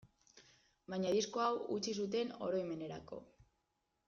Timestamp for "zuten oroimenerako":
2.01-3.23